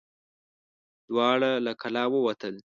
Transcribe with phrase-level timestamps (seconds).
[1.09, 2.55] دواړه له کلا ووتل.